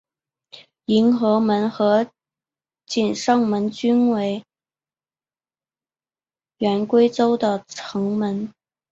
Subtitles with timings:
[0.85, 2.09] 迎和门和
[2.87, 4.43] 景圣门均为
[6.57, 8.51] 原归州的城门。